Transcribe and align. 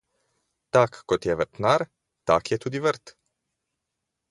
Tak 0.75 1.01
kot 1.09 1.23
je 1.25 1.35
vrtnar, 1.35 1.85
tak 2.23 2.47
je 2.51 2.57
tudi 2.65 2.79
vrt. 2.89 3.17